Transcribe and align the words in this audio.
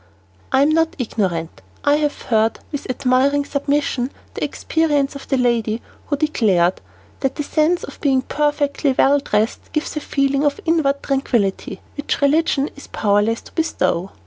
I 0.51 0.63
am 0.63 0.69
not 0.69 0.95
ignorant, 0.97 1.61
I 1.83 1.97
have 1.97 2.23
heard 2.23 2.57
with 2.71 2.89
admiring 2.89 3.45
submission 3.45 4.11
the 4.33 4.43
experience 4.43 5.13
of 5.15 5.27
the 5.27 5.37
lady 5.37 5.79
who 6.07 6.17
declared 6.17 6.81
'that 7.19 7.35
the 7.35 7.43
sense 7.43 7.83
of 7.83 8.01
being 8.01 8.23
perfectly 8.23 8.93
well 8.97 9.19
dressed 9.19 9.71
gives 9.73 9.95
a 9.95 9.99
feeling 9.99 10.43
of 10.43 10.59
inward 10.65 11.03
tranquillity 11.03 11.81
which 11.95 12.19
religion 12.19 12.71
is 12.75 12.87
powerless 12.87 13.41
to 13.41 13.51
bestow.'" 13.51 14.11